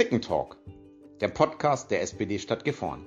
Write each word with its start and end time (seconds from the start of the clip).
Zickentalk, 0.00 0.56
der 1.20 1.28
Podcast 1.28 1.90
der 1.90 2.00
SPD 2.00 2.38
Stadt 2.38 2.64
Gifhorn. 2.64 3.04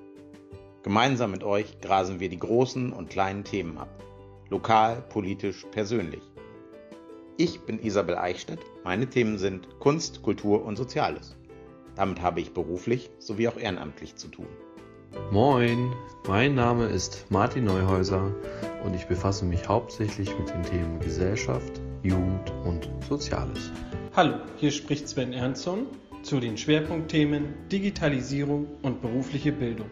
Gemeinsam 0.84 1.32
mit 1.32 1.44
euch 1.44 1.82
grasen 1.82 2.20
wir 2.20 2.30
die 2.30 2.38
großen 2.38 2.94
und 2.94 3.10
kleinen 3.10 3.44
Themen 3.44 3.80
ab. 3.80 3.90
Lokal, 4.52 5.04
politisch, 5.10 5.66
persönlich. 5.72 6.22
Ich 7.36 7.62
bin 7.62 7.80
Isabel 7.80 8.16
Eichstätt. 8.16 8.60
Meine 8.84 9.10
Themen 9.10 9.40
sind 9.40 9.80
Kunst, 9.80 10.22
Kultur 10.22 10.64
und 10.64 10.76
Soziales. 10.76 11.36
Damit 11.96 12.22
habe 12.22 12.42
ich 12.42 12.54
beruflich 12.54 13.10
sowie 13.18 13.48
auch 13.48 13.58
ehrenamtlich 13.58 14.16
zu 14.16 14.28
tun. 14.28 14.46
Moin, 15.32 15.94
mein 16.28 16.54
Name 16.54 16.86
ist 16.86 17.26
Martin 17.30 17.64
Neuhäuser 17.64 18.36
und 18.84 18.94
ich 18.94 19.08
befasse 19.08 19.46
mich 19.46 19.68
hauptsächlich 19.68 20.30
mit 20.38 20.48
den 20.48 20.62
Themen 20.62 21.00
Gesellschaft, 21.00 21.82
Jugend 22.04 22.54
und 22.64 22.88
Soziales. 23.10 23.72
Hallo, 24.16 24.36
hier 24.58 24.70
spricht 24.70 25.10
Sven 25.10 25.34
Ernstson 25.34 25.88
zu 26.24 26.40
den 26.40 26.58
Schwerpunktthemen 26.58 27.54
Digitalisierung 27.72 28.68
und 28.82 29.02
berufliche 29.02 29.52
Bildung. 29.52 29.88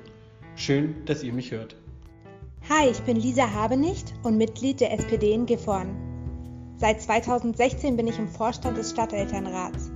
Schön, 0.55 1.05
dass 1.05 1.23
ihr 1.23 1.33
mich 1.33 1.51
hört. 1.51 1.75
Hi, 2.69 2.89
ich 2.89 2.99
bin 3.01 3.17
Lisa 3.17 3.51
Habenicht 3.51 4.13
und 4.23 4.37
Mitglied 4.37 4.79
der 4.79 4.93
SPD 4.93 5.33
in 5.33 5.45
Gifhorn. 5.45 5.95
Seit 6.77 7.01
2016 7.01 7.97
bin 7.97 8.07
ich 8.07 8.17
im 8.17 8.27
Vorstand 8.27 8.77
des 8.77 8.91
Stadtelternrats 8.91 9.91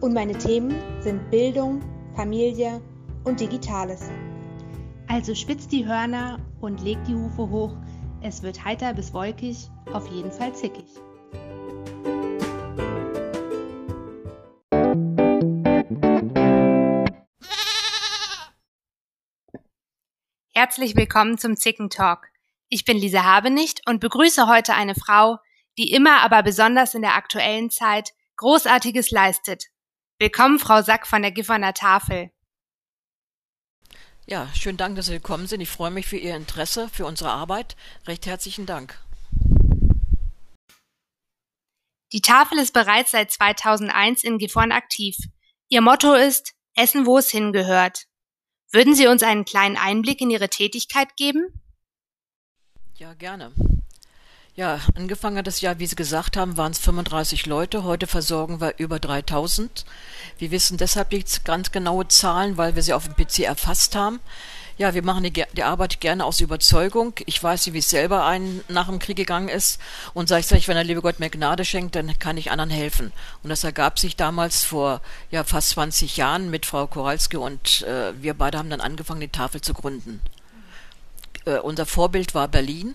und 0.00 0.14
meine 0.14 0.36
Themen 0.38 0.74
sind 1.00 1.30
Bildung, 1.30 1.80
Familie 2.14 2.80
und 3.24 3.40
Digitales. 3.40 4.10
Also 5.08 5.34
spitzt 5.34 5.72
die 5.72 5.86
Hörner 5.86 6.38
und 6.60 6.82
legt 6.82 7.06
die 7.08 7.14
Hufe 7.14 7.50
hoch. 7.50 7.76
Es 8.22 8.42
wird 8.42 8.64
heiter 8.64 8.94
bis 8.94 9.12
wolkig, 9.12 9.68
auf 9.92 10.08
jeden 10.08 10.30
Fall 10.30 10.54
zickig. 10.54 10.81
Herzlich 20.54 20.96
willkommen 20.96 21.38
zum 21.38 21.56
Zicken 21.56 21.88
Talk. 21.88 22.28
Ich 22.68 22.84
bin 22.84 22.98
Lisa 22.98 23.24
Habenicht 23.24 23.80
und 23.88 24.00
begrüße 24.00 24.48
heute 24.48 24.74
eine 24.74 24.94
Frau, 24.94 25.38
die 25.78 25.92
immer, 25.92 26.20
aber 26.20 26.42
besonders 26.42 26.92
in 26.92 27.00
der 27.00 27.14
aktuellen 27.14 27.70
Zeit 27.70 28.12
Großartiges 28.36 29.10
leistet. 29.10 29.68
Willkommen, 30.18 30.58
Frau 30.58 30.82
Sack 30.82 31.06
von 31.06 31.22
der 31.22 31.30
Gifferner 31.30 31.72
Tafel. 31.72 32.32
Ja, 34.26 34.46
schönen 34.52 34.76
Dank, 34.76 34.94
dass 34.96 35.06
Sie 35.06 35.14
gekommen 35.14 35.46
sind. 35.46 35.62
Ich 35.62 35.70
freue 35.70 35.90
mich 35.90 36.06
für 36.06 36.18
Ihr 36.18 36.36
Interesse, 36.36 36.90
für 36.90 37.06
unsere 37.06 37.30
Arbeit. 37.30 37.74
Recht 38.06 38.26
herzlichen 38.26 38.66
Dank. 38.66 39.00
Die 42.12 42.20
Tafel 42.20 42.58
ist 42.58 42.74
bereits 42.74 43.12
seit 43.12 43.30
2001 43.30 44.22
in 44.22 44.36
Gifhorn 44.36 44.70
aktiv. 44.70 45.16
Ihr 45.70 45.80
Motto 45.80 46.12
ist 46.12 46.52
Essen, 46.74 47.06
wo 47.06 47.16
es 47.16 47.30
hingehört. 47.30 48.06
Würden 48.72 48.94
Sie 48.94 49.06
uns 49.06 49.22
einen 49.22 49.44
kleinen 49.44 49.76
Einblick 49.76 50.22
in 50.22 50.30
Ihre 50.30 50.48
Tätigkeit 50.48 51.16
geben? 51.16 51.52
Ja, 52.96 53.12
gerne. 53.12 53.52
Ja, 54.54 54.80
angefangen 54.94 55.36
hat 55.36 55.46
das 55.46 55.60
Jahr, 55.60 55.78
wie 55.78 55.86
Sie 55.86 55.96
gesagt 55.96 56.38
haben, 56.38 56.56
waren 56.56 56.72
es 56.72 56.78
35 56.78 57.44
Leute. 57.44 57.84
Heute 57.84 58.06
versorgen 58.06 58.62
wir 58.62 58.74
über 58.78 58.98
3000. 58.98 59.84
Wir 60.38 60.50
wissen 60.50 60.78
deshalb 60.78 61.12
jetzt 61.12 61.44
ganz 61.44 61.70
genaue 61.70 62.08
Zahlen, 62.08 62.56
weil 62.56 62.74
wir 62.74 62.82
sie 62.82 62.94
auf 62.94 63.04
dem 63.04 63.14
PC 63.14 63.40
erfasst 63.40 63.94
haben. 63.94 64.20
Ja, 64.78 64.94
wir 64.94 65.02
machen 65.02 65.24
die, 65.24 65.30
die, 65.30 65.62
Arbeit 65.62 66.00
gerne 66.00 66.24
aus 66.24 66.40
Überzeugung. 66.40 67.14
Ich 67.26 67.42
weiß 67.42 67.72
wie 67.72 67.78
es 67.78 67.90
selber 67.90 68.24
ein 68.24 68.62
nach 68.68 68.88
dem 68.88 68.98
Krieg 68.98 69.16
gegangen 69.16 69.48
ist. 69.48 69.80
Und 70.14 70.28
sage 70.28 70.40
ich, 70.40 70.46
sag 70.46 70.58
ich, 70.58 70.68
wenn 70.68 70.76
der 70.76 70.84
liebe 70.84 71.02
Gott 71.02 71.20
mir 71.20 71.30
Gnade 71.30 71.64
schenkt, 71.64 71.94
dann 71.94 72.18
kann 72.18 72.36
ich 72.36 72.50
anderen 72.50 72.70
helfen. 72.70 73.12
Und 73.42 73.50
das 73.50 73.64
ergab 73.64 73.98
sich 73.98 74.16
damals 74.16 74.64
vor 74.64 75.00
ja 75.30 75.44
fast 75.44 75.70
20 75.70 76.16
Jahren 76.16 76.50
mit 76.50 76.66
Frau 76.66 76.86
Koralski 76.86 77.36
und 77.36 77.82
äh, 77.82 78.12
wir 78.20 78.34
beide 78.34 78.58
haben 78.58 78.70
dann 78.70 78.80
angefangen, 78.80 79.20
die 79.20 79.28
Tafel 79.28 79.60
zu 79.60 79.74
gründen. 79.74 80.20
Äh, 81.44 81.58
unser 81.58 81.86
Vorbild 81.86 82.34
war 82.34 82.48
Berlin 82.48 82.94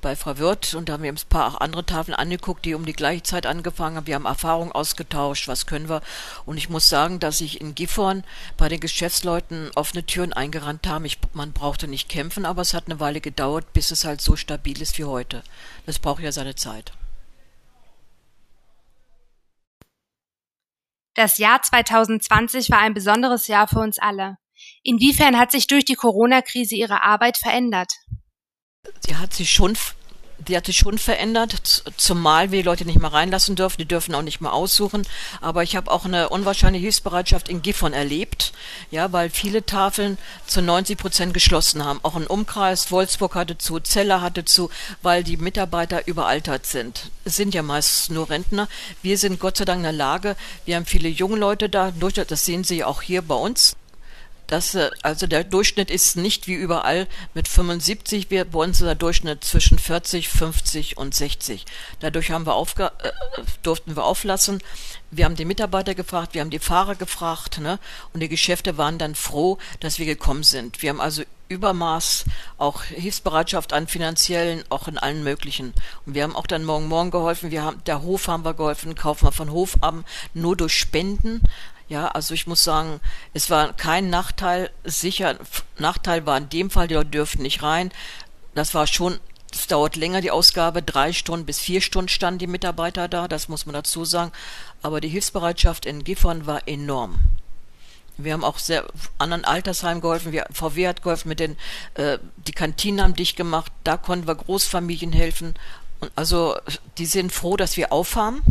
bei 0.00 0.16
Frau 0.16 0.38
Wirth 0.38 0.74
und 0.74 0.88
da 0.88 0.94
haben 0.94 1.02
wir 1.02 1.10
uns 1.10 1.24
ein 1.24 1.28
paar 1.28 1.60
andere 1.60 1.84
Tafeln 1.84 2.14
angeguckt, 2.14 2.64
die 2.64 2.74
um 2.74 2.84
die 2.84 2.92
gleiche 2.92 3.22
Zeit 3.22 3.46
angefangen 3.46 3.96
haben. 3.96 4.06
Wir 4.06 4.14
haben 4.14 4.26
Erfahrungen 4.26 4.72
ausgetauscht, 4.72 5.48
was 5.48 5.66
können 5.66 5.88
wir. 5.88 6.02
Und 6.44 6.56
ich 6.56 6.68
muss 6.68 6.88
sagen, 6.88 7.18
dass 7.18 7.40
ich 7.40 7.60
in 7.60 7.74
Gifhorn 7.74 8.24
bei 8.56 8.68
den 8.68 8.80
Geschäftsleuten 8.80 9.70
offene 9.74 10.04
Türen 10.04 10.32
eingerannt 10.32 10.86
habe. 10.86 11.06
Ich, 11.06 11.18
man 11.32 11.52
brauchte 11.52 11.88
nicht 11.88 12.08
kämpfen, 12.08 12.44
aber 12.44 12.62
es 12.62 12.74
hat 12.74 12.86
eine 12.86 13.00
Weile 13.00 13.20
gedauert, 13.20 13.72
bis 13.72 13.90
es 13.90 14.04
halt 14.04 14.20
so 14.20 14.36
stabil 14.36 14.80
ist 14.80 14.98
wie 14.98 15.04
heute. 15.04 15.42
Das 15.86 15.98
braucht 15.98 16.22
ja 16.22 16.32
seine 16.32 16.54
Zeit. 16.54 16.92
Das 21.14 21.38
Jahr 21.38 21.62
2020 21.62 22.70
war 22.70 22.80
ein 22.80 22.92
besonderes 22.92 23.46
Jahr 23.46 23.68
für 23.68 23.80
uns 23.80 23.98
alle. 23.98 24.36
Inwiefern 24.82 25.38
hat 25.38 25.50
sich 25.50 25.66
durch 25.66 25.84
die 25.84 25.94
Corona-Krise 25.94 26.74
Ihre 26.74 27.02
Arbeit 27.02 27.38
verändert? 27.38 27.92
Sie 29.00 29.16
hat 29.16 29.34
sich 29.34 29.52
schon 29.52 29.76
die 30.38 30.56
hat 30.56 30.66
sich 30.66 30.76
schon 30.76 30.98
verändert, 30.98 31.82
zumal 31.96 32.50
wir 32.50 32.58
die 32.58 32.66
Leute 32.66 32.84
nicht 32.84 33.00
mehr 33.00 33.12
reinlassen 33.12 33.56
dürfen, 33.56 33.78
die 33.78 33.88
dürfen 33.88 34.14
auch 34.14 34.22
nicht 34.22 34.40
mehr 34.40 34.52
aussuchen. 34.52 35.06
Aber 35.40 35.62
ich 35.62 35.76
habe 35.76 35.90
auch 35.90 36.04
eine 36.04 36.28
unwahrscheinliche 36.28 36.84
Hilfsbereitschaft 36.84 37.48
in 37.48 37.62
Gifhorn 37.62 37.92
erlebt, 37.92 38.52
ja, 38.90 39.12
weil 39.12 39.30
viele 39.30 39.64
Tafeln 39.64 40.18
zu 40.46 40.62
90 40.62 40.98
Prozent 40.98 41.34
geschlossen 41.34 41.84
haben. 41.84 42.00
Auch 42.02 42.16
ein 42.16 42.26
Umkreis, 42.26 42.90
Wolfsburg 42.90 43.34
hatte 43.34 43.58
zu, 43.58 43.80
Zeller 43.80 44.20
hatte 44.20 44.44
zu, 44.44 44.70
weil 45.02 45.24
die 45.24 45.36
Mitarbeiter 45.36 46.06
überaltert 46.06 46.66
sind. 46.66 47.10
Es 47.24 47.36
sind 47.36 47.54
ja 47.54 47.62
meist 47.62 48.10
nur 48.10 48.28
Rentner. 48.28 48.68
Wir 49.02 49.18
sind 49.18 49.40
Gott 49.40 49.56
sei 49.56 49.64
Dank 49.64 49.78
in 49.78 49.84
der 49.84 49.92
Lage, 49.92 50.36
wir 50.64 50.76
haben 50.76 50.86
viele 50.86 51.08
junge 51.08 51.36
Leute 51.36 51.68
da, 51.68 51.92
das 51.92 52.44
sehen 52.44 52.64
Sie 52.64 52.84
auch 52.84 53.02
hier 53.02 53.22
bei 53.22 53.34
uns 53.34 53.76
dass 54.46 54.74
äh, 54.74 54.90
also 55.02 55.26
der 55.26 55.44
Durchschnitt 55.44 55.90
ist 55.90 56.16
nicht 56.16 56.46
wie 56.46 56.54
überall 56.54 57.06
mit 57.34 57.48
75, 57.48 58.30
wir, 58.30 58.44
bei 58.44 58.60
uns 58.60 58.80
ist 58.80 58.86
der 58.86 58.94
Durchschnitt 58.94 59.44
zwischen 59.44 59.78
40, 59.78 60.28
50 60.28 60.96
und 60.96 61.14
60. 61.14 61.64
Dadurch 62.00 62.30
haben 62.30 62.46
wir 62.46 62.54
aufge, 62.54 62.92
äh, 63.02 63.10
durften 63.62 63.96
wir 63.96 64.04
auflassen. 64.04 64.62
Wir 65.10 65.24
haben 65.24 65.36
die 65.36 65.44
Mitarbeiter 65.44 65.94
gefragt, 65.94 66.34
wir 66.34 66.40
haben 66.40 66.50
die 66.50 66.58
Fahrer 66.58 66.96
gefragt, 66.96 67.58
ne? 67.60 67.78
Und 68.12 68.20
die 68.20 68.28
Geschäfte 68.28 68.76
waren 68.76 68.98
dann 68.98 69.14
froh, 69.14 69.58
dass 69.80 69.98
wir 69.98 70.06
gekommen 70.06 70.42
sind. 70.42 70.82
Wir 70.82 70.90
haben 70.90 71.00
also 71.00 71.22
Übermaß, 71.48 72.24
auch 72.58 72.82
Hilfsbereitschaft 72.82 73.72
an 73.72 73.86
finanziellen, 73.86 74.64
auch 74.68 74.88
in 74.88 74.98
allen 74.98 75.22
möglichen. 75.22 75.74
Und 76.04 76.14
wir 76.14 76.24
haben 76.24 76.34
auch 76.34 76.46
dann 76.46 76.64
morgen 76.64 76.88
morgen 76.88 77.12
geholfen. 77.12 77.52
Wir 77.52 77.62
haben, 77.62 77.82
der 77.86 78.02
Hof 78.02 78.26
haben 78.26 78.44
wir 78.44 78.54
geholfen, 78.54 78.96
kaufen 78.96 79.26
wir 79.26 79.32
von 79.32 79.52
Hof 79.52 79.76
ab, 79.80 79.94
nur 80.34 80.56
durch 80.56 80.74
Spenden 80.74 81.40
ja, 81.88 82.08
also 82.08 82.34
ich 82.34 82.46
muss 82.46 82.64
sagen, 82.64 83.00
es 83.32 83.48
war 83.48 83.72
kein 83.72 84.10
Nachteil. 84.10 84.70
Sicher, 84.84 85.38
Nachteil 85.78 86.26
war 86.26 86.36
in 86.36 86.48
dem 86.48 86.70
Fall, 86.70 86.88
die 86.88 86.94
Leute 86.94 87.10
dürften 87.10 87.42
nicht 87.42 87.62
rein. 87.62 87.92
Das 88.54 88.74
war 88.74 88.86
schon, 88.86 89.20
es 89.52 89.68
dauert 89.68 89.94
länger 89.94 90.20
die 90.20 90.32
Ausgabe, 90.32 90.82
drei 90.82 91.12
Stunden 91.12 91.46
bis 91.46 91.60
vier 91.60 91.80
Stunden 91.80 92.08
standen 92.08 92.38
die 92.40 92.46
Mitarbeiter 92.48 93.06
da, 93.06 93.28
das 93.28 93.48
muss 93.48 93.66
man 93.66 93.74
dazu 93.74 94.04
sagen. 94.04 94.32
Aber 94.82 95.00
die 95.00 95.08
Hilfsbereitschaft 95.08 95.86
in 95.86 96.02
Gifhorn 96.02 96.46
war 96.46 96.66
enorm. 96.66 97.18
Wir 98.18 98.32
haben 98.32 98.44
auch 98.44 98.58
sehr 98.58 98.86
anderen 99.18 99.44
Altersheimen 99.44 100.00
geholfen. 100.00 100.32
Wir, 100.32 100.46
VW 100.50 100.88
hat 100.88 101.02
geholfen 101.02 101.28
mit 101.28 101.38
den, 101.38 101.56
äh, 101.94 102.18
die 102.36 102.52
Kantinen 102.52 103.02
haben 103.02 103.14
dicht 103.14 103.36
gemacht. 103.36 103.70
Da 103.84 103.96
konnten 103.98 104.26
wir 104.26 104.34
Großfamilien 104.34 105.12
helfen. 105.12 105.54
Und 106.00 106.10
also, 106.16 106.56
die 106.98 107.06
sind 107.06 107.30
froh, 107.30 107.56
dass 107.56 107.76
wir 107.76 107.92
aufhaben 107.92 108.42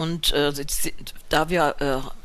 und 0.00 0.32
äh, 0.32 0.50
da 1.28 1.50
wir 1.50 1.76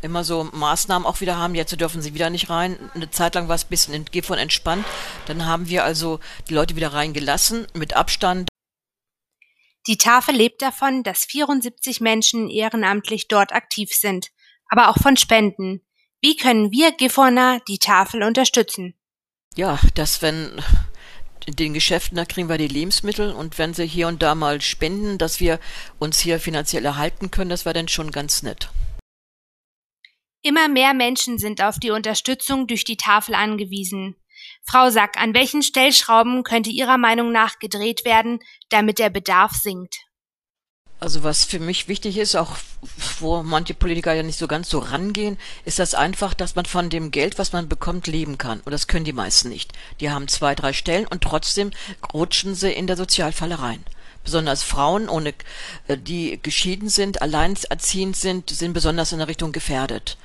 äh, 0.01 0.05
immer 0.05 0.23
so 0.23 0.45
Maßnahmen 0.45 1.05
auch 1.05 1.19
wieder 1.19 1.35
haben, 1.35 1.55
jetzt 1.55 1.77
dürfen 1.77 2.01
sie 2.01 2.13
wieder 2.13 2.29
nicht 2.29 2.49
rein. 2.49 2.77
Eine 2.93 3.11
Zeit 3.11 3.35
lang 3.35 3.49
war 3.49 3.55
es 3.55 3.65
ein 3.65 3.69
bisschen 3.69 3.93
in 3.93 4.05
Gifhorn 4.05 4.39
entspannt. 4.39 4.85
Dann 5.25 5.45
haben 5.45 5.67
wir 5.67 5.83
also 5.83 6.21
die 6.47 6.53
Leute 6.53 6.77
wieder 6.77 6.93
reingelassen 6.93 7.67
mit 7.73 7.93
Abstand. 7.93 8.47
Die 9.87 9.97
Tafel 9.97 10.35
lebt 10.35 10.61
davon, 10.61 11.03
dass 11.03 11.25
74 11.25 11.99
Menschen 11.99 12.49
ehrenamtlich 12.49 13.27
dort 13.27 13.51
aktiv 13.51 13.91
sind, 13.91 14.31
aber 14.69 14.89
auch 14.89 14.97
von 14.97 15.17
Spenden. 15.17 15.81
Wie 16.21 16.37
können 16.37 16.71
wir 16.71 16.93
Gifhorner 16.93 17.59
die 17.67 17.77
Tafel 17.77 18.23
unterstützen? 18.23 18.95
Ja, 19.57 19.79
dass 19.95 20.21
wenn 20.21 20.61
in 21.45 21.55
den 21.55 21.73
Geschäften, 21.73 22.15
da 22.15 22.25
kriegen 22.25 22.49
wir 22.49 22.57
die 22.57 22.67
Lebensmittel 22.67 23.31
und 23.31 23.57
wenn 23.57 23.73
sie 23.73 23.85
hier 23.85 24.07
und 24.07 24.21
da 24.21 24.35
mal 24.35 24.61
spenden, 24.61 25.17
dass 25.17 25.39
wir 25.39 25.59
uns 25.99 26.19
hier 26.19 26.39
finanziell 26.39 26.85
erhalten 26.85 27.31
können, 27.31 27.49
das 27.49 27.65
wäre 27.65 27.73
dann 27.73 27.87
schon 27.87 28.11
ganz 28.11 28.43
nett. 28.43 28.69
Immer 30.41 30.67
mehr 30.67 30.93
Menschen 30.93 31.39
sind 31.39 31.63
auf 31.63 31.79
die 31.79 31.91
Unterstützung 31.91 32.67
durch 32.67 32.83
die 32.83 32.97
Tafel 32.97 33.33
angewiesen. 33.33 34.15
Frau 34.63 34.89
Sack, 34.89 35.17
an 35.19 35.33
welchen 35.33 35.63
Stellschrauben 35.63 36.43
könnte 36.43 36.69
Ihrer 36.69 36.97
Meinung 36.97 37.31
nach 37.31 37.57
gedreht 37.59 38.05
werden, 38.05 38.39
damit 38.69 38.99
der 38.99 39.09
Bedarf 39.09 39.53
sinkt? 39.53 40.04
Also 40.99 41.23
was 41.23 41.43
für 41.43 41.59
mich 41.59 41.87
wichtig 41.87 42.17
ist, 42.17 42.35
auch 42.35 42.55
wo 43.19 43.43
manche 43.43 43.73
Politiker 43.73 44.13
ja 44.13 44.23
nicht 44.23 44.39
so 44.39 44.47
ganz 44.47 44.69
so 44.69 44.79
rangehen, 44.79 45.37
ist 45.65 45.77
das 45.77 45.93
einfach, 45.93 46.33
dass 46.33 46.55
man 46.55 46.65
von 46.65 46.89
dem 46.89 47.11
Geld, 47.11 47.37
was 47.37 47.51
man 47.51 47.67
bekommt, 47.67 48.07
leben 48.07 48.37
kann. 48.37 48.61
Und 48.61 48.71
das 48.71 48.87
können 48.87 49.05
die 49.05 49.13
meisten 49.13 49.49
nicht. 49.49 49.73
Die 49.99 50.09
haben 50.09 50.27
zwei, 50.29 50.55
drei 50.55 50.71
Stellen 50.71 51.05
und 51.05 51.21
trotzdem 51.21 51.71
rutschen 52.13 52.55
sie 52.55 52.71
in 52.71 52.87
der 52.87 52.95
Sozialfalle 52.95 53.59
rein. 53.59 53.83
Besonders 54.23 54.63
Frauen, 54.63 55.09
ohne, 55.09 55.33
äh, 55.87 55.97
die 55.97 56.39
geschieden 56.41 56.89
sind, 56.89 57.21
alleinerziehend 57.21 58.15
sind, 58.15 58.49
sind 58.49 58.73
besonders 58.73 59.11
in 59.11 59.19
der 59.19 59.27
Richtung 59.27 59.51
gefährdet. 59.51 60.17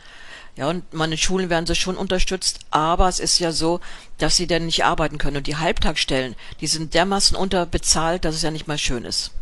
Ja, 0.56 0.68
und 0.68 0.94
meine 0.94 1.18
Schulen 1.18 1.50
werden 1.50 1.66
so 1.66 1.74
schon 1.74 1.96
unterstützt, 1.96 2.60
aber 2.70 3.08
es 3.08 3.20
ist 3.20 3.38
ja 3.38 3.52
so, 3.52 3.80
dass 4.18 4.36
sie 4.36 4.46
dann 4.46 4.66
nicht 4.66 4.84
arbeiten 4.84 5.18
können. 5.18 5.38
Und 5.38 5.46
die 5.46 5.56
Halbtagsstellen, 5.56 6.36
die 6.60 6.66
sind 6.66 6.94
dermaßen 6.94 7.36
unterbezahlt, 7.36 8.24
dass 8.24 8.34
es 8.34 8.42
ja 8.42 8.50
nicht 8.50 8.68
mal 8.68 8.78
schön 8.78 9.04
ist. 9.04 9.32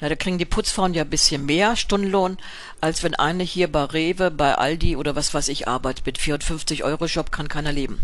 Ja, 0.00 0.08
da 0.08 0.16
kriegen 0.16 0.38
die 0.38 0.44
Putzfrauen 0.44 0.94
ja 0.94 1.02
ein 1.02 1.10
bisschen 1.10 1.46
mehr 1.46 1.76
Stundenlohn, 1.76 2.36
als 2.80 3.02
wenn 3.02 3.14
eine 3.14 3.44
hier 3.44 3.70
bei 3.70 3.84
Rewe, 3.84 4.30
bei 4.30 4.54
Aldi 4.54 4.96
oder 4.96 5.14
was 5.14 5.32
weiß 5.32 5.48
ich 5.48 5.68
arbeitet. 5.68 6.04
Mit 6.04 6.18
450 6.18 6.84
Euro 6.84 7.06
Job 7.06 7.30
kann 7.30 7.48
keiner 7.48 7.72
leben. 7.72 8.00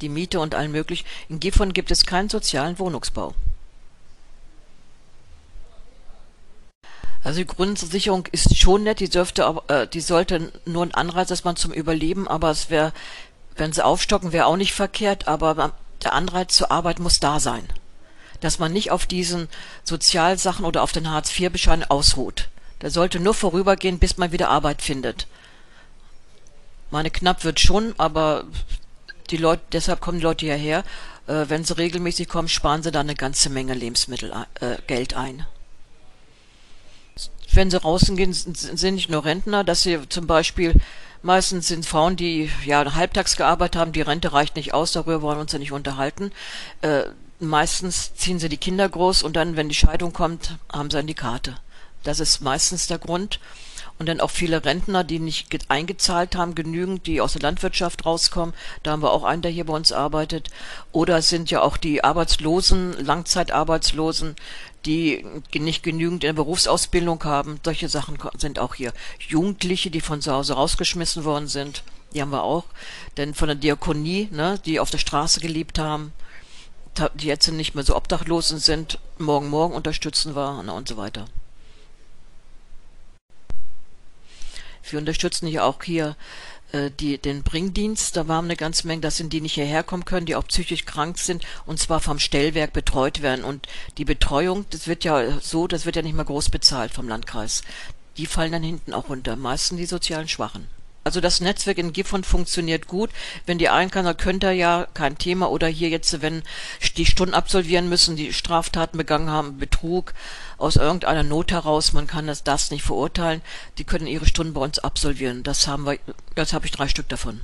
Die 0.00 0.08
Miete 0.08 0.40
und 0.40 0.54
allen 0.54 0.72
möglichen. 0.72 1.06
In 1.28 1.40
Gifhorn 1.40 1.72
gibt 1.72 1.90
es 1.90 2.06
keinen 2.06 2.28
sozialen 2.28 2.78
Wohnungsbau. 2.78 3.34
Also 7.24 7.40
die 7.40 7.46
Grundsicherung 7.46 8.28
ist 8.30 8.56
schon 8.56 8.84
nett, 8.84 9.00
die 9.00 9.08
dürfte, 9.08 9.60
äh, 9.66 9.88
die 9.88 10.00
sollte 10.00 10.52
nur 10.64 10.84
ein 10.84 10.94
Anreiz, 10.94 11.26
dass 11.26 11.42
man 11.42 11.56
zum 11.56 11.72
Überleben, 11.72 12.28
aber 12.28 12.50
es 12.50 12.70
wäre, 12.70 12.92
wenn 13.56 13.72
sie 13.72 13.84
aufstocken, 13.84 14.30
wäre 14.30 14.46
auch 14.46 14.56
nicht 14.56 14.74
verkehrt, 14.74 15.26
aber 15.26 15.72
der 16.04 16.12
Anreiz 16.12 16.54
zur 16.54 16.70
Arbeit 16.70 17.00
muss 17.00 17.18
da 17.18 17.40
sein. 17.40 17.66
Dass 18.40 18.58
man 18.58 18.72
nicht 18.72 18.90
auf 18.90 19.06
diesen 19.06 19.48
Sozialsachen 19.84 20.64
oder 20.64 20.82
auf 20.82 20.92
den 20.92 21.10
Hartz-IV-Beschein 21.10 21.84
ausruht. 21.84 22.48
Der 22.82 22.90
sollte 22.90 23.20
nur 23.20 23.34
vorübergehen, 23.34 23.98
bis 23.98 24.16
man 24.16 24.32
wieder 24.32 24.50
Arbeit 24.50 24.82
findet. 24.82 25.26
Meine 26.90 27.10
knapp 27.10 27.44
wird 27.44 27.58
schon, 27.58 27.94
aber 27.98 28.44
die 29.30 29.38
Leute, 29.38 29.62
deshalb 29.72 30.00
kommen 30.00 30.18
die 30.18 30.24
Leute 30.24 30.46
hierher. 30.46 30.84
Äh, 31.26 31.46
wenn 31.48 31.64
sie 31.64 31.76
regelmäßig 31.76 32.28
kommen, 32.28 32.48
sparen 32.48 32.82
sie 32.82 32.92
da 32.92 33.00
eine 33.00 33.14
ganze 33.14 33.50
Menge 33.50 33.74
Lebensmittelgeld 33.74 34.46
äh, 34.60 34.76
Geld 34.86 35.14
ein 35.14 35.46
wenn 37.56 37.70
sie 37.70 37.80
rausgehen, 37.80 38.32
sind, 38.32 38.56
sind 38.56 38.94
nicht 38.94 39.10
nur 39.10 39.24
Rentner, 39.24 39.64
dass 39.64 39.82
sie 39.82 40.08
zum 40.08 40.26
Beispiel 40.26 40.74
meistens 41.22 41.68
sind 41.68 41.86
Frauen, 41.86 42.16
die 42.16 42.50
ja 42.64 42.94
halbtags 42.94 43.36
gearbeitet 43.36 43.76
haben, 43.80 43.92
die 43.92 44.02
Rente 44.02 44.32
reicht 44.32 44.56
nicht 44.56 44.74
aus, 44.74 44.92
darüber 44.92 45.22
wollen 45.22 45.38
wir 45.38 45.42
uns 45.42 45.52
ja 45.52 45.58
nicht 45.58 45.72
unterhalten. 45.72 46.30
Äh, 46.82 47.04
meistens 47.40 48.14
ziehen 48.14 48.38
sie 48.38 48.48
die 48.48 48.56
Kinder 48.56 48.88
groß 48.88 49.22
und 49.22 49.36
dann, 49.36 49.56
wenn 49.56 49.68
die 49.68 49.74
Scheidung 49.74 50.12
kommt, 50.12 50.58
haben 50.72 50.90
sie 50.90 50.96
dann 50.96 51.06
die 51.06 51.14
Karte. 51.14 51.56
Das 52.02 52.20
ist 52.20 52.40
meistens 52.40 52.86
der 52.86 52.98
Grund. 52.98 53.40
Und 53.98 54.06
dann 54.10 54.20
auch 54.20 54.30
viele 54.30 54.62
Rentner, 54.62 55.04
die 55.04 55.18
nicht 55.18 55.48
eingezahlt 55.68 56.36
haben, 56.36 56.54
genügend, 56.54 57.06
die 57.06 57.22
aus 57.22 57.32
der 57.32 57.40
Landwirtschaft 57.40 58.04
rauskommen. 58.04 58.54
Da 58.82 58.90
haben 58.90 59.02
wir 59.02 59.10
auch 59.10 59.24
einen, 59.24 59.40
der 59.40 59.50
hier 59.50 59.64
bei 59.64 59.72
uns 59.72 59.90
arbeitet. 59.90 60.50
Oder 60.92 61.22
sind 61.22 61.50
ja 61.50 61.62
auch 61.62 61.78
die 61.78 62.04
Arbeitslosen, 62.04 62.92
Langzeitarbeitslosen, 63.02 64.36
die 64.84 65.24
nicht 65.54 65.82
genügend 65.82 66.24
in 66.24 66.28
der 66.28 66.32
Berufsausbildung 66.34 67.24
haben. 67.24 67.58
Solche 67.64 67.88
Sachen 67.88 68.18
sind 68.36 68.58
auch 68.58 68.74
hier. 68.74 68.92
Jugendliche, 69.18 69.90
die 69.90 70.02
von 70.02 70.20
zu 70.20 70.30
Hause 70.30 70.54
rausgeschmissen 70.54 71.24
worden 71.24 71.48
sind, 71.48 71.82
die 72.12 72.20
haben 72.20 72.30
wir 72.30 72.42
auch. 72.42 72.64
Denn 73.16 73.32
von 73.32 73.48
der 73.48 73.56
Diakonie, 73.56 74.28
ne, 74.30 74.60
die 74.66 74.78
auf 74.78 74.90
der 74.90 74.98
Straße 74.98 75.40
gelebt 75.40 75.78
haben, 75.78 76.12
die 77.14 77.26
jetzt 77.26 77.48
nicht 77.48 77.74
mehr 77.74 77.84
so 77.84 77.96
Obdachlosen 77.96 78.58
sind, 78.58 78.98
morgen 79.18 79.48
morgen 79.48 79.74
unterstützen 79.74 80.34
wir 80.34 80.62
ne, 80.62 80.72
und 80.72 80.88
so 80.88 80.96
weiter. 80.96 81.26
Wir 84.88 84.98
unterstützen 84.98 85.48
ja 85.48 85.64
auch 85.64 85.82
hier 85.82 86.16
äh, 86.72 86.90
die, 86.90 87.18
den 87.18 87.42
Bringdienst, 87.42 88.16
da 88.16 88.28
waren 88.28 88.44
eine 88.44 88.56
ganze 88.56 88.86
Menge, 88.86 89.00
das 89.00 89.16
sind 89.16 89.32
die 89.32 89.40
nicht 89.40 89.54
hierher 89.54 89.82
kommen 89.82 90.04
können, 90.04 90.26
die 90.26 90.36
auch 90.36 90.46
psychisch 90.46 90.84
krank 90.84 91.18
sind 91.18 91.44
und 91.66 91.78
zwar 91.78 92.00
vom 92.00 92.18
Stellwerk 92.18 92.72
betreut 92.72 93.22
werden. 93.22 93.44
Und 93.44 93.66
die 93.98 94.04
Betreuung, 94.04 94.66
das 94.70 94.86
wird 94.86 95.04
ja 95.04 95.40
so, 95.40 95.66
das 95.66 95.86
wird 95.86 95.96
ja 95.96 96.02
nicht 96.02 96.14
mehr 96.14 96.24
groß 96.24 96.50
bezahlt 96.50 96.92
vom 96.92 97.08
Landkreis. 97.08 97.62
Die 98.16 98.26
fallen 98.26 98.52
dann 98.52 98.62
hinten 98.62 98.94
auch 98.94 99.08
runter, 99.08 99.36
meistens 99.36 99.78
die 99.78 99.86
sozialen 99.86 100.28
Schwachen. 100.28 100.68
Also 101.06 101.20
das 101.20 101.40
Netzwerk 101.40 101.78
in 101.78 101.92
Gifhorn 101.92 102.24
funktioniert 102.24 102.88
gut. 102.88 103.10
Wenn 103.44 103.58
die 103.58 103.68
einen 103.68 103.92
kann, 103.92 104.06
dann 104.06 104.16
könnte 104.16 104.48
er 104.48 104.52
ja 104.54 104.88
kein 104.92 105.16
Thema. 105.16 105.52
Oder 105.52 105.68
hier 105.68 105.88
jetzt, 105.88 106.20
wenn 106.20 106.42
die 106.96 107.06
Stunden 107.06 107.32
absolvieren 107.32 107.88
müssen, 107.88 108.16
die 108.16 108.32
Straftaten 108.32 108.98
begangen 108.98 109.30
haben, 109.30 109.56
Betrug 109.56 110.14
aus 110.58 110.74
irgendeiner 110.74 111.22
Not 111.22 111.52
heraus, 111.52 111.92
man 111.92 112.08
kann 112.08 112.26
das, 112.26 112.42
das 112.42 112.72
nicht 112.72 112.82
verurteilen, 112.82 113.40
die 113.78 113.84
können 113.84 114.08
ihre 114.08 114.26
Stunden 114.26 114.52
bei 114.52 114.60
uns 114.60 114.80
absolvieren. 114.80 115.44
Das 115.44 115.68
haben 115.68 115.86
wir, 115.86 115.96
jetzt 116.36 116.52
habe 116.52 116.66
ich 116.66 116.72
drei 116.72 116.88
Stück 116.88 117.08
davon. 117.08 117.40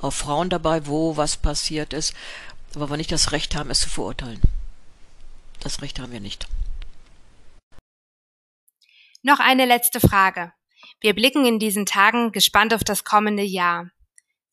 Auch 0.00 0.12
Frauen 0.12 0.48
dabei, 0.48 0.86
wo 0.86 1.16
was 1.16 1.36
passiert 1.36 1.92
ist, 1.92 2.14
aber 2.76 2.88
wir 2.88 2.98
nicht 2.98 3.10
das 3.10 3.32
Recht 3.32 3.56
haben, 3.56 3.70
es 3.70 3.80
zu 3.80 3.90
verurteilen. 3.90 4.40
Das 5.58 5.82
Recht 5.82 5.98
haben 5.98 6.12
wir 6.12 6.20
nicht. 6.20 6.46
Noch 9.22 9.40
eine 9.40 9.64
letzte 9.64 9.98
Frage. 9.98 10.52
Wir 11.02 11.14
blicken 11.14 11.44
in 11.44 11.58
diesen 11.58 11.84
Tagen 11.84 12.30
gespannt 12.30 12.72
auf 12.72 12.84
das 12.84 13.02
kommende 13.02 13.42
Jahr. 13.42 13.90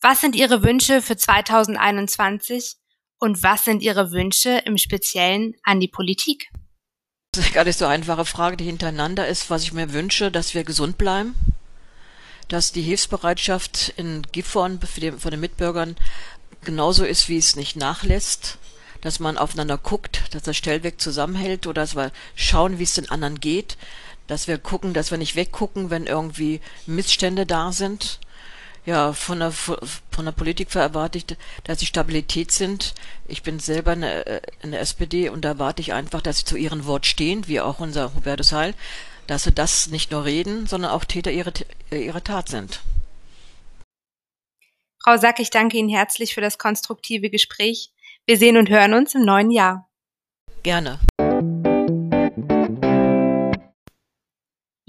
Was 0.01 0.21
sind 0.21 0.35
Ihre 0.35 0.63
Wünsche 0.63 1.03
für 1.03 1.15
2021 1.15 2.77
und 3.19 3.43
was 3.43 3.65
sind 3.65 3.83
Ihre 3.83 4.11
Wünsche 4.11 4.63
im 4.65 4.79
Speziellen 4.79 5.53
an 5.63 5.79
die 5.79 5.87
Politik? 5.87 6.49
Das 7.33 7.45
ist 7.45 7.53
gar 7.53 7.65
nicht 7.65 7.77
so 7.77 7.85
eine 7.85 7.93
einfache 7.93 8.25
Frage, 8.25 8.57
die 8.57 8.63
hintereinander 8.63 9.27
ist, 9.27 9.51
was 9.51 9.61
ich 9.61 9.73
mir 9.73 9.93
wünsche, 9.93 10.31
dass 10.31 10.55
wir 10.55 10.63
gesund 10.63 10.97
bleiben, 10.97 11.35
dass 12.47 12.71
die 12.71 12.81
Hilfsbereitschaft 12.81 13.93
in 13.97 14.23
Gifhorn 14.31 14.79
von 14.79 15.31
den 15.31 15.39
Mitbürgern 15.39 15.97
genauso 16.63 17.05
ist, 17.05 17.29
wie 17.29 17.37
es 17.37 17.55
nicht 17.55 17.75
nachlässt, 17.75 18.57
dass 19.01 19.19
man 19.19 19.37
aufeinander 19.37 19.77
guckt, 19.77 20.23
dass 20.31 20.41
das 20.41 20.57
Stellweg 20.57 20.99
zusammenhält 20.99 21.67
oder 21.67 21.83
dass 21.83 21.95
wir 21.95 22.11
schauen, 22.33 22.79
wie 22.79 22.83
es 22.83 22.95
den 22.95 23.11
anderen 23.11 23.39
geht, 23.39 23.77
dass 24.29 24.47
wir 24.47 24.57
gucken, 24.59 24.93
dass 24.93 25.11
wir 25.11 25.17
nicht 25.17 25.35
weggucken, 25.35 25.89
wenn 25.89 26.05
irgendwie 26.05 26.61
Missstände 26.85 27.45
da 27.45 27.71
sind. 27.71 28.19
Ja, 28.85 29.11
von 29.11 29.39
der, 29.39 29.51
von 29.51 30.25
der 30.25 30.31
Politik 30.31 30.73
erwarte 30.73 31.17
ich, 31.17 31.25
dass 31.63 31.79
sie 31.79 31.85
Stabilität 31.85 32.51
sind. 32.51 32.93
Ich 33.27 33.43
bin 33.43 33.59
selber 33.59 33.93
in 33.93 34.01
der, 34.01 34.41
in 34.63 34.71
der 34.71 34.81
SPD 34.81 35.29
und 35.29 35.43
da 35.43 35.49
erwarte 35.49 35.81
ich 35.81 35.93
einfach, 35.93 36.21
dass 36.21 36.39
sie 36.39 36.45
zu 36.45 36.55
ihrem 36.55 36.85
Wort 36.85 37.05
stehen, 37.05 37.47
wie 37.47 37.59
auch 37.59 37.79
unser 37.79 38.15
Hubertus 38.15 38.51
Heil, 38.51 38.73
dass 39.27 39.43
sie 39.43 39.51
das 39.51 39.87
nicht 39.87 40.11
nur 40.11 40.25
reden, 40.25 40.65
sondern 40.65 40.91
auch 40.91 41.05
Täter 41.05 41.31
ihrer, 41.31 41.51
ihrer 41.91 42.23
Tat 42.23 42.49
sind. 42.49 42.81
Frau 45.03 45.17
Sack, 45.17 45.39
ich 45.39 45.49
danke 45.49 45.77
Ihnen 45.77 45.89
herzlich 45.89 46.33
für 46.33 46.41
das 46.41 46.57
konstruktive 46.57 47.29
Gespräch. 47.29 47.91
Wir 48.25 48.37
sehen 48.37 48.57
und 48.57 48.69
hören 48.69 48.93
uns 48.93 49.15
im 49.15 49.23
neuen 49.23 49.49
Jahr. 49.49 49.89
Gerne. 50.61 50.99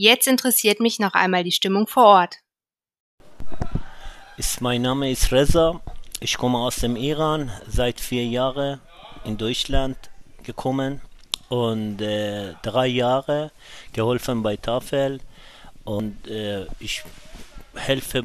Jetzt 0.02 0.26
interessiert 0.26 0.80
mich 0.80 0.98
noch 0.98 1.12
einmal 1.12 1.44
die 1.44 1.52
Stimmung 1.52 1.86
vor 1.86 2.04
Ort. 2.04 2.36
Ist, 4.38 4.62
mein 4.62 4.80
Name 4.80 5.10
ist 5.10 5.30
Reza. 5.30 5.78
Ich 6.20 6.38
komme 6.38 6.56
aus 6.56 6.76
dem 6.76 6.96
Iran, 6.96 7.52
seit 7.68 8.00
vier 8.00 8.24
Jahren 8.24 8.80
in 9.24 9.36
Deutschland 9.36 9.98
gekommen 10.42 11.02
und 11.50 12.00
äh, 12.00 12.54
drei 12.62 12.86
Jahre 12.86 13.52
geholfen 13.92 14.42
bei 14.42 14.56
Tafel 14.56 15.20
und 15.84 16.26
äh, 16.28 16.64
ich 16.78 17.02
helfe 17.74 18.22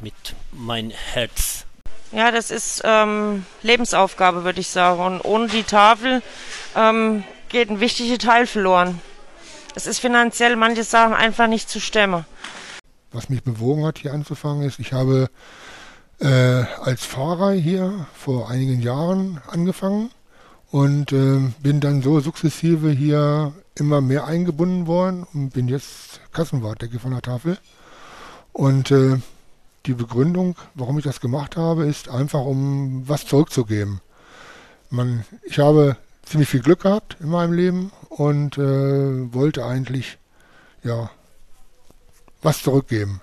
mit 0.00 0.14
meinem 0.52 0.92
Herz. 0.92 1.66
Ja, 2.12 2.30
das 2.30 2.52
ist 2.52 2.82
ähm, 2.84 3.44
Lebensaufgabe, 3.62 4.44
würde 4.44 4.60
ich 4.60 4.68
sagen. 4.68 5.00
Und 5.00 5.20
ohne 5.22 5.48
die 5.48 5.64
Tafel 5.64 6.22
ähm, 6.76 7.24
geht 7.48 7.68
ein 7.68 7.80
wichtiger 7.80 8.18
Teil 8.18 8.46
verloren. 8.46 9.00
Es 9.76 9.86
ist 9.86 9.98
finanziell 9.98 10.56
manche 10.56 10.84
Sachen 10.84 11.12
einfach 11.12 11.48
nicht 11.48 11.68
zu 11.68 11.80
stemmen. 11.80 12.24
Was 13.12 13.28
mich 13.28 13.42
bewogen 13.42 13.84
hat, 13.84 13.98
hier 13.98 14.14
anzufangen, 14.14 14.66
ist, 14.66 14.78
ich 14.78 14.94
habe 14.94 15.28
äh, 16.18 16.64
als 16.80 17.04
Fahrer 17.04 17.52
hier 17.52 18.06
vor 18.14 18.48
einigen 18.48 18.80
Jahren 18.80 19.38
angefangen 19.46 20.10
und 20.70 21.12
äh, 21.12 21.40
bin 21.60 21.80
dann 21.80 22.00
so 22.00 22.20
sukzessive 22.20 22.88
hier 22.88 23.52
immer 23.74 24.00
mehr 24.00 24.24
eingebunden 24.24 24.86
worden 24.86 25.26
und 25.34 25.50
bin 25.50 25.68
jetzt 25.68 26.22
Kassenwart 26.32 26.82
von 26.98 27.10
der 27.10 27.20
Tafel. 27.20 27.58
Und 28.54 28.90
äh, 28.90 29.18
die 29.84 29.92
Begründung, 29.92 30.56
warum 30.72 30.96
ich 30.96 31.04
das 31.04 31.20
gemacht 31.20 31.58
habe, 31.58 31.84
ist 31.84 32.08
einfach, 32.08 32.40
um 32.40 33.06
was 33.06 33.26
zurückzugeben. 33.26 34.00
Man, 34.88 35.26
ich 35.42 35.58
habe 35.58 35.98
ziemlich 36.26 36.48
viel 36.48 36.60
Glück 36.60 36.82
gehabt 36.82 37.16
in 37.20 37.30
meinem 37.30 37.52
Leben 37.52 37.92
und 38.10 38.58
äh, 38.58 39.32
wollte 39.32 39.64
eigentlich 39.64 40.18
ja 40.82 41.10
was 42.42 42.62
zurückgeben. 42.62 43.20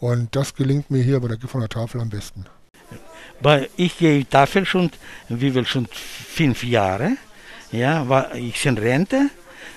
Und 0.00 0.34
das 0.36 0.54
gelingt 0.54 0.90
mir 0.90 1.02
hier 1.02 1.20
bei 1.20 1.28
der 1.28 1.36
Gift 1.36 1.54
der 1.54 1.68
Tafel 1.68 2.00
am 2.00 2.10
besten. 2.10 2.46
Ich 3.76 3.98
gehe 3.98 4.28
Tafel 4.28 4.64
schon, 4.64 4.90
wie 5.28 5.54
will 5.54 5.66
schon 5.66 5.86
fünf 5.86 6.64
Jahre. 6.64 7.12
Ja, 7.70 8.08
war 8.08 8.34
ich 8.34 8.64
in 8.66 8.78
Rente. 8.78 9.30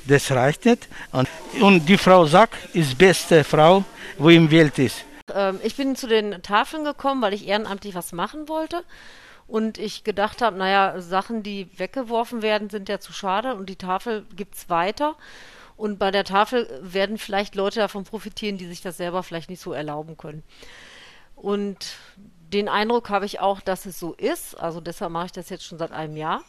Das 0.05 0.31
reicht 0.31 0.65
nicht. 0.65 0.88
Und, 1.12 1.27
und 1.62 1.88
die 1.88 1.98
Frau 1.98 2.25
Sack 2.25 2.51
ist 2.74 2.91
die 2.91 2.95
beste 2.95 3.43
Frau, 3.43 3.83
wo 4.17 4.29
im 4.29 4.50
Welt 4.50 4.79
ist. 4.79 5.03
Ähm, 5.33 5.59
ich 5.63 5.75
bin 5.75 5.95
zu 5.95 6.07
den 6.07 6.41
Tafeln 6.41 6.83
gekommen, 6.83 7.21
weil 7.21 7.33
ich 7.33 7.48
ehrenamtlich 7.48 7.95
was 7.95 8.12
machen 8.12 8.48
wollte. 8.48 8.83
Und 9.50 9.79
ich 9.79 10.03
gedacht 10.03 10.44
habe, 10.44 10.58
naja, 10.58 11.01
Sachen, 11.01 11.41
die 11.41 11.68
weggeworfen 11.77 12.44
werden, 12.44 12.70
sind 12.70 12.88
ja 12.88 13.00
zu 13.00 13.12
schade 13.12 13.56
und 13.56 13.68
die 13.68 13.77
Tafel 13.77 14.25
gibt 14.36 14.56
es 14.56 14.70
weiter. 14.70 15.15
Und 15.75 15.98
bei 15.98 16.12
der 16.12 16.24
Tafel 16.24 16.68
werden 16.82 17.18
vielleicht 17.18 17.56
Leute 17.56 17.79
davon 17.79 18.03
profitieren, 18.03 18.58
die 18.58 18.68
sich 18.68 18.82
das 18.82 18.98
selber 18.98 19.24
vielleicht 19.24 19.50
nicht 19.50 19.62
so 19.62 19.74
erlauben 19.74 20.18
können. 20.18 20.44
Und 21.36 21.96
den 22.53 22.70
Eindruck 22.70 23.10
habe 23.10 23.25
ich 23.25 23.39
auch, 23.39 23.60
dass 23.60 23.88
es 23.88 24.00
so 24.00 24.13
ist. 24.13 24.60
Also 24.60 24.82
deshalb 24.82 25.12
mache 25.12 25.27
ich 25.27 25.32
das 25.32 25.50
jetzt 25.50 25.65
schon 25.65 25.79
seit 25.79 25.91
einem 25.91 26.15
Jahr. 26.15 26.44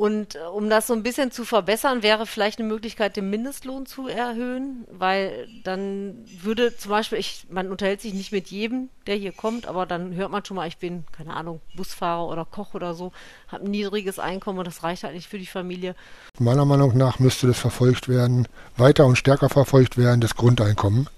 Und 0.00 0.36
äh, 0.36 0.38
um 0.38 0.70
das 0.70 0.86
so 0.86 0.94
ein 0.94 1.02
bisschen 1.02 1.30
zu 1.30 1.44
verbessern, 1.44 2.02
wäre 2.02 2.24
vielleicht 2.24 2.58
eine 2.58 2.66
Möglichkeit, 2.66 3.18
den 3.18 3.28
Mindestlohn 3.28 3.84
zu 3.84 4.08
erhöhen, 4.08 4.86
weil 4.90 5.46
dann 5.62 6.14
würde 6.42 6.74
zum 6.74 6.92
Beispiel, 6.92 7.18
ich, 7.18 7.44
man 7.50 7.70
unterhält 7.70 8.00
sich 8.00 8.14
nicht 8.14 8.32
mit 8.32 8.46
jedem, 8.46 8.88
der 9.06 9.16
hier 9.16 9.32
kommt, 9.32 9.66
aber 9.66 9.84
dann 9.84 10.14
hört 10.14 10.30
man 10.30 10.42
schon 10.42 10.56
mal, 10.56 10.66
ich 10.66 10.78
bin, 10.78 11.04
keine 11.12 11.36
Ahnung, 11.36 11.60
Busfahrer 11.76 12.26
oder 12.28 12.46
Koch 12.46 12.72
oder 12.72 12.94
so, 12.94 13.12
habe 13.48 13.66
ein 13.66 13.70
niedriges 13.70 14.18
Einkommen 14.18 14.58
und 14.58 14.66
das 14.66 14.82
reicht 14.82 15.04
halt 15.04 15.14
nicht 15.14 15.28
für 15.28 15.38
die 15.38 15.44
Familie. 15.44 15.94
Meiner 16.38 16.64
Meinung 16.64 16.96
nach 16.96 17.18
müsste 17.18 17.48
das 17.48 17.58
verfolgt 17.58 18.08
werden, 18.08 18.48
weiter 18.78 19.04
und 19.04 19.16
stärker 19.16 19.50
verfolgt 19.50 19.98
werden, 19.98 20.22
das 20.22 20.34
Grundeinkommen, 20.34 21.10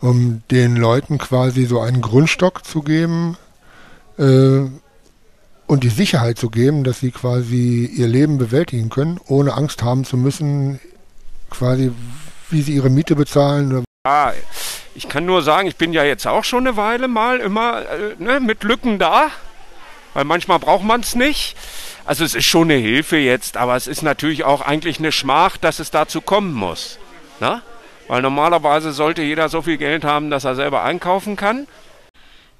um 0.00 0.44
den 0.52 0.76
Leuten 0.76 1.18
quasi 1.18 1.64
so 1.64 1.80
einen 1.80 2.02
Grundstock 2.02 2.64
zu 2.64 2.82
geben, 2.82 3.36
äh, 4.16 4.66
und 5.66 5.82
die 5.82 5.88
Sicherheit 5.88 6.38
zu 6.38 6.50
geben, 6.50 6.84
dass 6.84 7.00
sie 7.00 7.10
quasi 7.10 7.90
ihr 7.94 8.06
Leben 8.06 8.38
bewältigen 8.38 8.88
können, 8.88 9.20
ohne 9.26 9.54
Angst 9.54 9.82
haben 9.82 10.04
zu 10.04 10.16
müssen, 10.16 10.80
quasi 11.50 11.92
wie 12.50 12.62
sie 12.62 12.74
ihre 12.74 12.90
Miete 12.90 13.16
bezahlen. 13.16 13.84
Ja, 14.06 14.32
ich 14.94 15.08
kann 15.08 15.26
nur 15.26 15.42
sagen, 15.42 15.66
ich 15.66 15.76
bin 15.76 15.92
ja 15.92 16.04
jetzt 16.04 16.26
auch 16.26 16.44
schon 16.44 16.66
eine 16.66 16.76
Weile 16.76 17.08
mal 17.08 17.40
immer 17.40 17.82
äh, 17.82 18.14
ne, 18.18 18.40
mit 18.40 18.62
Lücken 18.62 18.98
da, 18.98 19.30
weil 20.14 20.24
manchmal 20.24 20.58
braucht 20.58 20.84
man 20.84 21.00
es 21.00 21.14
nicht. 21.14 21.56
Also 22.04 22.24
es 22.24 22.34
ist 22.34 22.46
schon 22.46 22.70
eine 22.70 22.80
Hilfe 22.80 23.16
jetzt, 23.16 23.56
aber 23.56 23.74
es 23.74 23.88
ist 23.88 24.02
natürlich 24.02 24.44
auch 24.44 24.60
eigentlich 24.60 24.98
eine 25.00 25.10
Schmach, 25.10 25.56
dass 25.56 25.80
es 25.80 25.90
dazu 25.90 26.20
kommen 26.20 26.54
muss. 26.54 26.98
Na? 27.40 27.56
Ne? 27.56 27.62
Weil 28.08 28.22
normalerweise 28.22 28.92
sollte 28.92 29.22
jeder 29.22 29.48
so 29.48 29.62
viel 29.62 29.78
Geld 29.78 30.04
haben, 30.04 30.30
dass 30.30 30.44
er 30.44 30.54
selber 30.54 30.84
einkaufen 30.84 31.34
kann. 31.34 31.66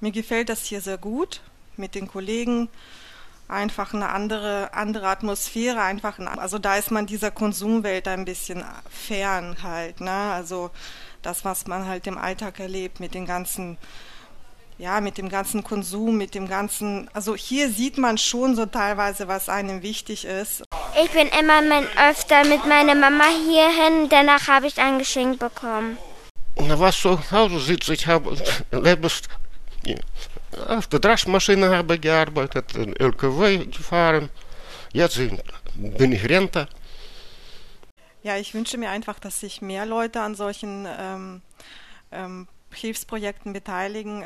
Mir 0.00 0.10
gefällt 0.10 0.48
das 0.48 0.64
hier 0.64 0.80
sehr 0.80 0.98
gut 0.98 1.40
mit 1.78 1.94
den 1.94 2.08
Kollegen 2.08 2.68
einfach 3.48 3.94
eine 3.94 4.08
andere, 4.08 4.74
andere 4.74 5.08
Atmosphäre, 5.08 5.80
einfach 5.80 6.18
ein, 6.18 6.28
also 6.28 6.58
da 6.58 6.76
ist 6.76 6.90
man 6.90 7.06
dieser 7.06 7.30
Konsumwelt 7.30 8.08
ein 8.08 8.24
bisschen 8.24 8.64
fern 8.90 9.56
halt, 9.62 10.00
ne? 10.00 10.32
Also 10.32 10.70
das, 11.22 11.44
was 11.44 11.66
man 11.66 11.86
halt 11.86 12.06
im 12.06 12.18
Alltag 12.18 12.60
erlebt 12.60 13.00
mit 13.00 13.14
den 13.14 13.26
ganzen, 13.26 13.78
ja, 14.78 15.00
mit 15.00 15.16
dem 15.18 15.28
ganzen 15.28 15.62
Konsum, 15.62 16.16
mit 16.16 16.34
dem 16.34 16.48
ganzen, 16.48 17.08
also 17.12 17.36
hier 17.36 17.70
sieht 17.70 17.98
man 17.98 18.18
schon 18.18 18.56
so 18.56 18.66
teilweise, 18.66 19.28
was 19.28 19.48
einem 19.48 19.82
wichtig 19.82 20.24
ist. 20.24 20.64
Ich 21.02 21.10
bin 21.10 21.28
immer 21.28 21.62
mit, 21.62 21.88
öfter 21.98 22.44
mit 22.44 22.66
meiner 22.66 22.94
Mama 22.94 23.24
hierhin, 23.48 24.08
danach 24.08 24.48
habe 24.48 24.66
ich 24.66 24.78
ein 24.78 24.98
Geschenk 24.98 25.38
bekommen. 25.38 25.98
Na 26.58 26.78
was 26.78 26.98
zu 26.98 27.18
Hause 27.30 27.60
sitze, 27.60 27.94
ich 27.94 28.06
habe 28.06 28.36
lebst 28.72 29.28
auf 30.68 30.86
der 30.86 31.00
Draschmaschine 31.00 31.76
habe 31.76 31.94
ich 31.94 32.00
gearbeitet, 32.00 32.74
in 32.76 32.94
LKW 32.96 33.66
gefahren. 33.66 34.30
Jetzt 34.92 35.20
bin 35.74 36.12
ich 36.12 36.28
Rente. 36.28 36.68
Ja, 38.22 38.36
ich 38.36 38.54
wünsche 38.54 38.78
mir 38.78 38.90
einfach, 38.90 39.18
dass 39.18 39.40
sich 39.40 39.62
mehr 39.62 39.86
Leute 39.86 40.20
an 40.20 40.34
solchen 40.34 40.86
ähm, 40.98 41.42
ähm, 42.10 42.48
Hilfsprojekten 42.72 43.52
beteiligen. 43.52 44.24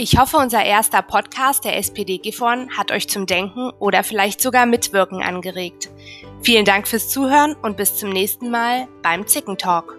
Ich 0.00 0.16
hoffe, 0.16 0.36
unser 0.36 0.64
erster 0.64 1.02
Podcast 1.02 1.64
der 1.64 1.76
SPD 1.76 2.18
Gifhorn 2.18 2.70
hat 2.78 2.92
euch 2.92 3.08
zum 3.08 3.26
Denken 3.26 3.70
oder 3.80 4.04
vielleicht 4.04 4.40
sogar 4.40 4.64
Mitwirken 4.64 5.22
angeregt. 5.22 5.90
Vielen 6.42 6.64
Dank 6.64 6.88
fürs 6.88 7.08
Zuhören 7.08 7.54
und 7.62 7.76
bis 7.76 7.96
zum 7.96 8.10
nächsten 8.10 8.50
Mal 8.50 8.88
beim 9.02 9.26
Zickentalk. 9.26 9.97